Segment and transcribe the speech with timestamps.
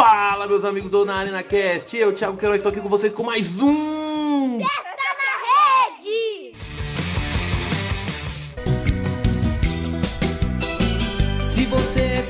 [0.00, 1.94] Fala, meus amigos do Na Arena Cast.
[1.94, 4.56] Eu, Thiago Queiroz, estou aqui com vocês com mais um...
[4.56, 5.36] Testa na
[5.92, 6.54] rede!
[11.46, 12.22] Se você é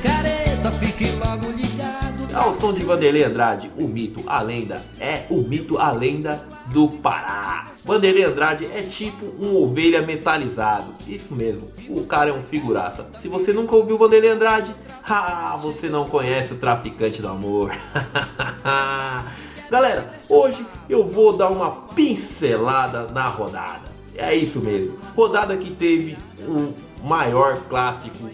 [0.81, 2.35] fique logo ligado.
[2.35, 6.87] Ao som de Vanderlei Andrade, o mito, a lenda, é o mito, a lenda do
[6.87, 7.67] Pará.
[7.85, 10.95] Vanderlei Andrade é tipo um ovelha metalizado.
[11.07, 13.05] Isso mesmo, o cara é um figuraça.
[13.19, 14.75] Se você nunca ouviu Vanderlei Andrade,
[15.07, 17.71] ah, você não conhece o traficante do amor.
[19.69, 23.91] Galera, hoje eu vou dar uma pincelada na rodada.
[24.15, 24.97] É isso mesmo.
[25.15, 26.73] Rodada que teve o
[27.07, 28.29] maior clássico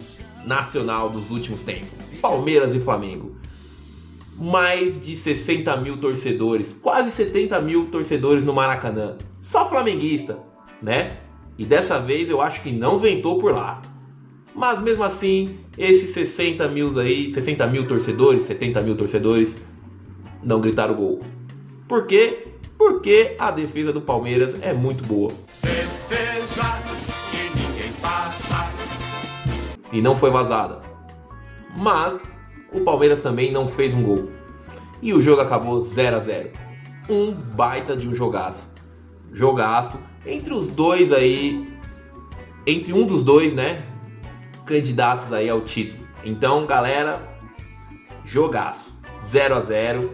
[0.47, 1.89] nacional dos últimos tempos.
[2.21, 3.37] Palmeiras e Flamengo
[4.37, 9.17] mais de 60 mil torcedores, quase 70 mil torcedores no Maracanã.
[9.41, 10.37] Só flamenguista,
[10.81, 11.17] né?
[11.57, 13.81] E dessa vez eu acho que não ventou por lá.
[14.53, 19.59] Mas mesmo assim, esses 60 mil aí, 60 mil torcedores, 70 mil torcedores,
[20.43, 21.21] não gritaram gol.
[21.87, 22.47] Por quê?
[22.77, 25.31] Porque a defesa do Palmeiras é muito boa.
[29.91, 30.81] E não foi vazada.
[31.75, 32.19] Mas
[32.71, 34.29] o Palmeiras também não fez um gol.
[35.01, 36.49] E o jogo acabou 0 a 0
[37.09, 38.67] Um baita de um jogaço.
[39.31, 41.71] Jogaço entre os dois aí.
[42.65, 43.83] Entre um dos dois, né?
[44.65, 46.05] Candidatos aí ao título.
[46.23, 47.21] Então, galera,
[48.25, 48.95] jogaço.
[49.29, 50.11] 0 a 0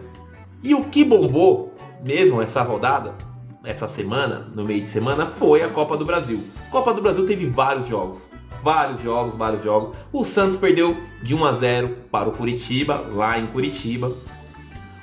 [0.64, 3.16] E o que bombou mesmo essa rodada,
[3.64, 6.44] essa semana, no meio de semana, foi a Copa do Brasil.
[6.70, 8.33] Copa do Brasil teve vários jogos
[8.64, 9.96] vários jogos, vários jogos.
[10.12, 14.12] O Santos perdeu de 1 a 0 para o Curitiba, lá em Curitiba.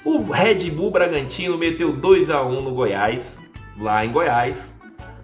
[0.05, 3.39] O Red Bull Bragantino meteu 2 a 1 no Goiás,
[3.79, 4.75] lá em Goiás.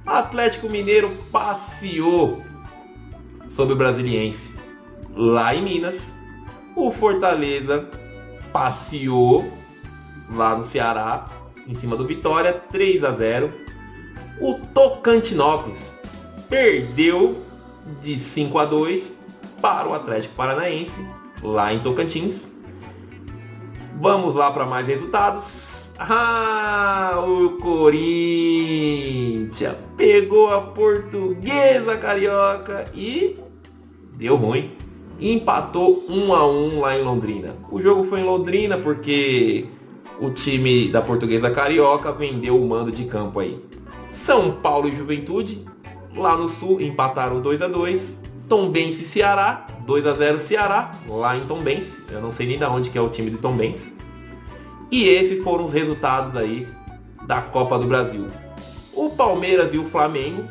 [0.05, 2.43] Atlético Mineiro passeou
[3.49, 4.55] sobre o Brasiliense,
[5.15, 6.15] lá em Minas.
[6.77, 7.89] O Fortaleza
[8.53, 9.51] passeou
[10.31, 11.27] lá no Ceará,
[11.67, 13.53] em cima do Vitória, 3 a 0.
[14.41, 15.91] O Tocantinópolis
[16.51, 17.46] perdeu
[18.01, 19.15] de 5 a 2
[19.61, 21.05] para o Atlético Paranaense,
[21.43, 22.49] lá em Tocantins.
[23.95, 25.91] Vamos lá para mais resultados.
[25.99, 28.67] Ah, o Corinthians
[29.97, 33.39] pegou a portuguesa carioca e
[34.13, 34.73] deu ruim.
[35.19, 37.57] Empatou 1 a 1 lá em Londrina.
[37.71, 39.67] O jogo foi em Londrina porque
[40.21, 43.59] o time da portuguesa carioca vendeu o mando de campo aí.
[44.11, 45.65] São Paulo e Juventude
[46.17, 48.17] Lá no Sul empataram 2 a 2
[48.49, 52.03] Tombense e Ceará, 2 a 0 Ceará, lá em Tombense.
[52.11, 53.95] Eu não sei nem de onde que é o time de Tombense.
[54.91, 56.67] E esses foram os resultados aí
[57.27, 58.29] da Copa do Brasil.
[58.95, 60.45] O Palmeiras e o Flamengo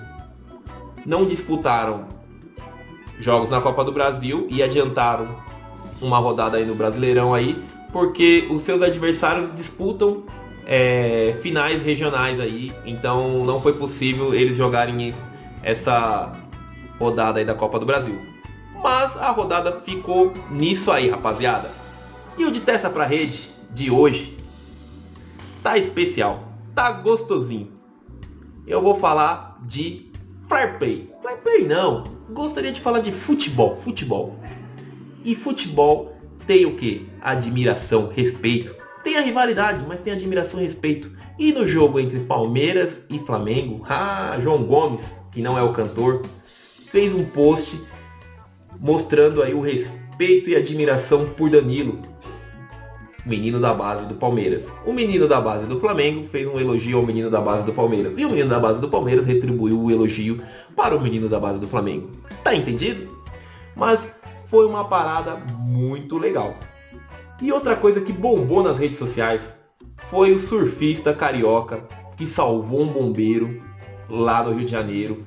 [1.06, 2.06] não disputaram
[3.20, 5.28] jogos na Copa do Brasil e adiantaram
[6.02, 10.24] uma rodada aí no Brasileirão aí, porque os seus adversários disputam
[10.66, 15.14] é, finais regionais aí, então não foi possível eles jogarem
[15.66, 16.32] essa
[17.00, 18.22] rodada aí da Copa do Brasil.
[18.82, 21.70] Mas a rodada ficou nisso aí, rapaziada.
[22.38, 24.38] E o de testa pra rede de hoje
[25.64, 27.72] tá especial, tá gostosinho.
[28.68, 30.06] Eu vou falar de.
[30.48, 31.16] Fair play
[31.66, 34.40] não, gostaria de falar de futebol, futebol.
[35.24, 36.16] E futebol
[36.46, 37.10] tem o que?
[37.22, 38.76] Admiração, respeito.
[39.04, 41.15] Tem a rivalidade, mas tem admiração e respeito.
[41.38, 46.22] E no jogo entre Palmeiras e Flamengo, ah, João Gomes, que não é o cantor,
[46.90, 47.82] fez um post
[48.80, 52.00] mostrando aí o respeito e admiração por Danilo,
[53.26, 54.72] menino da base do Palmeiras.
[54.86, 58.18] O menino da base do Flamengo fez um elogio ao menino da base do Palmeiras.
[58.18, 60.42] E o menino da base do Palmeiras retribuiu o elogio
[60.74, 62.12] para o menino da base do Flamengo.
[62.46, 63.10] Tá entendido?
[63.76, 64.10] Mas
[64.46, 66.56] foi uma parada muito legal.
[67.42, 69.65] E outra coisa que bombou nas redes sociais
[70.10, 71.84] foi o surfista carioca
[72.16, 73.62] que salvou um bombeiro
[74.10, 75.26] lá no Rio de Janeiro,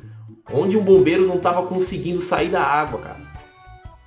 [0.53, 3.29] onde um bombeiro não estava conseguindo sair da água, cara.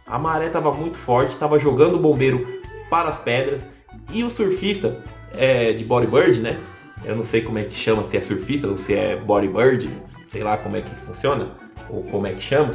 [0.05, 3.63] A maré estava muito forte, estava jogando o bombeiro para as pedras
[4.11, 5.01] e o surfista
[5.34, 6.59] é, de bodyboard, né?
[7.03, 9.90] Eu não sei como é que chama, se é surfista ou se é bodyboard,
[10.29, 11.51] sei lá como é que funciona
[11.90, 12.73] ou como é que chama.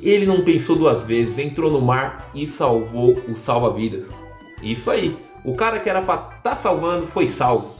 [0.00, 4.10] Ele não pensou duas vezes, entrou no mar e salvou o salva-vidas.
[4.62, 5.27] Isso aí.
[5.44, 7.76] O cara que era para tá salvando foi salvo.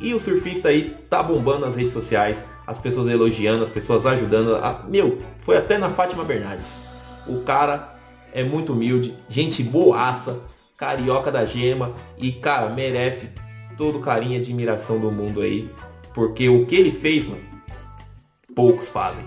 [0.00, 4.56] E o surfista aí tá bombando nas redes sociais, as pessoas elogiando, as pessoas ajudando.
[4.56, 4.84] A...
[4.88, 6.66] Meu, foi até na Fátima Bernardes.
[7.26, 7.96] O cara
[8.32, 10.40] é muito humilde, gente boaça,
[10.76, 13.30] carioca da gema e, cara, merece
[13.76, 15.70] todo carinho e admiração do mundo aí.
[16.14, 17.42] Porque o que ele fez, mano,
[18.54, 19.24] poucos fazem.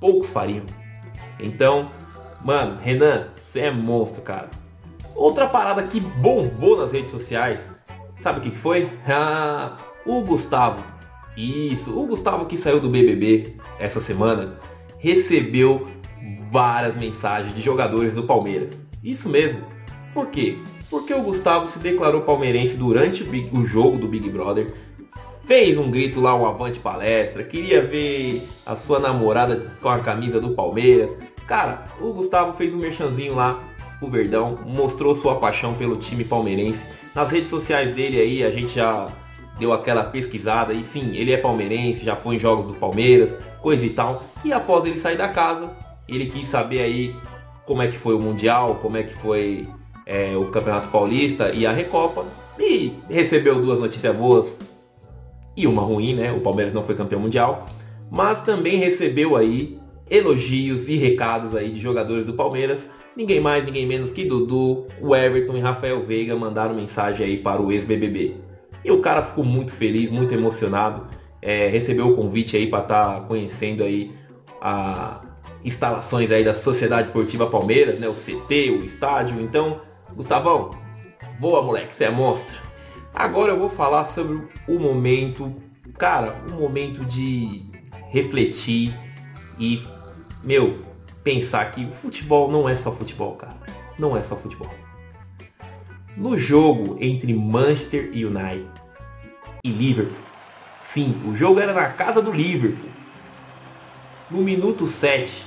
[0.00, 0.64] Poucos fariam.
[1.38, 1.90] Então,
[2.44, 4.50] mano, Renan, você é monstro, cara.
[5.22, 7.70] Outra parada que bombou nas redes sociais,
[8.18, 8.90] sabe o que foi?
[9.06, 10.82] Ah, o Gustavo.
[11.36, 14.58] Isso, o Gustavo que saiu do BBB essa semana
[14.98, 15.86] recebeu
[16.50, 18.72] várias mensagens de jogadores do Palmeiras.
[19.00, 19.60] Isso mesmo.
[20.12, 20.58] Por quê?
[20.90, 23.22] Porque o Gustavo se declarou palmeirense durante
[23.52, 24.74] o jogo do Big Brother,
[25.44, 30.40] fez um grito lá, um avante palestra, queria ver a sua namorada com a camisa
[30.40, 31.16] do Palmeiras.
[31.46, 33.62] Cara, o Gustavo fez um merchanzinho lá
[34.02, 36.84] pro Verdão, mostrou sua paixão pelo time palmeirense.
[37.14, 39.08] Nas redes sociais dele aí, a gente já
[39.58, 43.86] deu aquela pesquisada e sim, ele é palmeirense, já foi em jogos do Palmeiras, coisa
[43.86, 44.24] e tal.
[44.44, 45.70] E após ele sair da casa,
[46.08, 47.14] ele quis saber aí
[47.64, 49.68] como é que foi o Mundial, como é que foi
[50.04, 52.24] é, o Campeonato Paulista e a Recopa.
[52.58, 54.58] E recebeu duas notícias boas
[55.56, 56.32] e uma ruim, né?
[56.32, 57.68] O Palmeiras não foi campeão mundial.
[58.10, 59.78] Mas também recebeu aí
[60.12, 62.90] elogios e recados aí de jogadores do Palmeiras.
[63.16, 67.62] Ninguém mais, ninguém menos que Dudu, o Everton e Rafael Veiga mandaram mensagem aí para
[67.62, 68.36] o ex-BBB.
[68.84, 71.06] E o cara ficou muito feliz, muito emocionado.
[71.40, 74.12] É, recebeu o convite aí para estar tá conhecendo aí
[74.60, 75.22] a
[75.64, 78.06] instalações aí da Sociedade Esportiva Palmeiras, né?
[78.06, 79.40] O CT, o estádio.
[79.40, 79.80] Então,
[80.14, 80.72] Gustavão,
[81.40, 82.60] boa moleque, você é monstro.
[83.14, 85.54] Agora eu vou falar sobre o momento,
[85.98, 87.62] cara, um momento de
[88.10, 88.94] refletir
[89.58, 89.80] e,
[90.42, 90.78] meu,
[91.22, 93.54] pensar que o futebol não é só futebol, cara.
[93.98, 94.68] Não é só futebol.
[96.16, 98.66] No jogo entre Manchester United
[99.64, 100.18] e Liverpool,
[100.82, 102.90] sim, o jogo era na casa do Liverpool.
[104.28, 105.46] No minuto 7,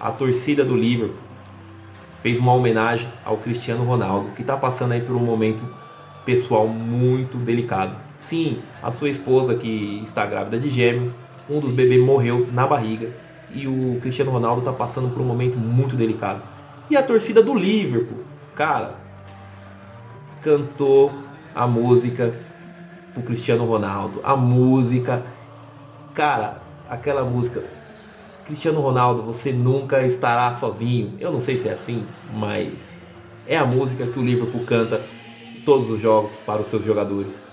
[0.00, 1.16] a torcida do Liverpool
[2.22, 5.62] fez uma homenagem ao Cristiano Ronaldo, que está passando aí por um momento
[6.24, 7.94] pessoal muito delicado.
[8.18, 11.12] Sim, a sua esposa que está grávida de gêmeos,
[11.48, 15.58] um dos bebês morreu na barriga e o Cristiano Ronaldo está passando por um momento
[15.58, 16.42] muito delicado.
[16.90, 18.18] E a torcida do Liverpool,
[18.54, 18.94] cara,
[20.42, 21.12] cantou
[21.54, 22.34] a música
[23.12, 24.20] pro Cristiano Ronaldo.
[24.22, 25.22] A música,
[26.14, 27.62] cara, aquela música
[28.44, 31.14] Cristiano Ronaldo, você nunca estará sozinho.
[31.20, 32.94] Eu não sei se é assim, mas
[33.46, 35.02] é a música que o Liverpool canta
[35.66, 37.47] todos os jogos para os seus jogadores.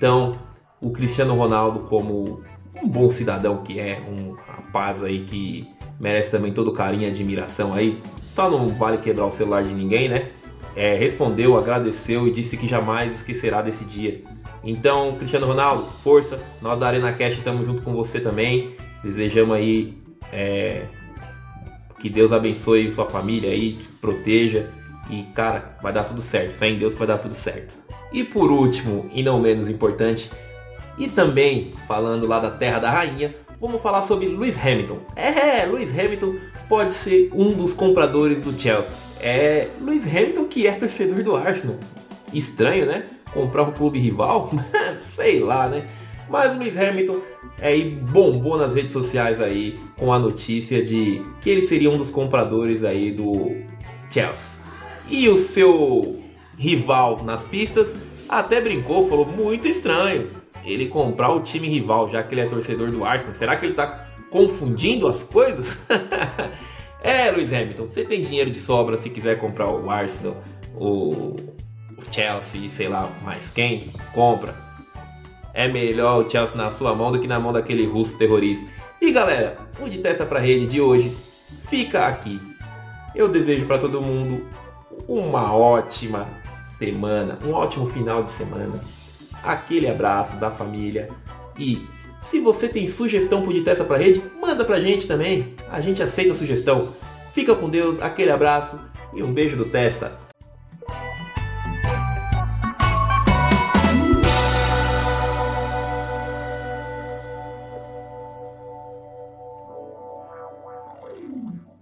[0.00, 0.34] Então,
[0.80, 2.42] o Cristiano Ronaldo como
[2.82, 5.68] um bom cidadão que é, um rapaz aí que
[6.00, 8.00] merece também todo carinho e admiração aí,
[8.34, 10.30] só não vale quebrar o celular de ninguém, né?
[10.74, 14.24] É, respondeu, agradeceu e disse que jamais esquecerá desse dia.
[14.64, 18.74] Então, Cristiano Ronaldo, força, nós da Arena Cash estamos junto com você também.
[19.04, 19.98] Desejamos aí
[20.32, 20.86] é,
[22.00, 24.70] que Deus abençoe sua família aí, te proteja
[25.10, 26.52] e cara, vai dar tudo certo.
[26.52, 27.79] Fé em Deus vai dar tudo certo.
[28.12, 30.30] E por último, e não menos importante,
[30.98, 34.98] e também, falando lá da Terra da Rainha, vamos falar sobre Lewis Hamilton.
[35.16, 36.34] É, Lewis Hamilton
[36.68, 38.92] pode ser um dos compradores do Chelsea.
[39.20, 41.78] É, Lewis Hamilton que é torcedor do Arsenal.
[42.32, 43.04] Estranho, né?
[43.32, 44.50] Comprar um clube rival?
[44.98, 45.86] Sei lá, né?
[46.28, 47.20] Mas Lewis Hamilton
[47.60, 52.10] aí bombou nas redes sociais aí com a notícia de que ele seria um dos
[52.10, 53.56] compradores aí do
[54.10, 54.60] Chelsea.
[55.08, 56.20] E o seu
[56.58, 57.96] rival nas pistas
[58.30, 60.30] até brincou, falou muito estranho
[60.64, 63.34] ele comprar o time rival, já que ele é torcedor do Arsenal.
[63.34, 65.80] Será que ele está confundindo as coisas?
[67.02, 70.36] é, Luiz Hamilton, você tem dinheiro de sobra se quiser comprar o Arsenal,
[70.76, 71.34] o,
[72.12, 74.54] Chelsea, sei lá mais quem, compra.
[75.52, 78.70] É melhor o Chelsea na sua mão do que na mão daquele russo terrorista.
[79.00, 81.16] E galera, o de testa para rede de hoje
[81.68, 82.40] fica aqui.
[83.14, 84.46] Eu desejo para todo mundo
[85.08, 86.39] uma ótima
[86.80, 88.80] semana, um ótimo final de semana
[89.42, 91.08] aquele abraço da família
[91.58, 91.86] e
[92.20, 95.54] se você tem sugestão pro de testa pra rede, manda pra gente também.
[95.70, 96.94] A gente aceita a sugestão.
[97.32, 98.78] Fica com Deus, aquele abraço
[99.14, 100.29] e um beijo do Testa.